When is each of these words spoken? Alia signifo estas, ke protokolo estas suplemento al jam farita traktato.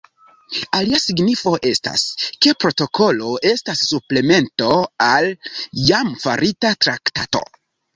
Alia 0.77 0.99
signifo 1.03 1.53
estas, 1.73 2.07
ke 2.47 2.55
protokolo 2.65 3.37
estas 3.53 3.87
suplemento 3.93 4.75
al 5.13 5.33
jam 5.87 6.15
farita 6.27 6.79
traktato. 6.87 7.51